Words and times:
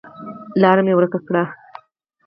لاره 0.61 0.81
مې 0.85 0.93
ورکه 0.95 1.19
کړه 1.27 1.43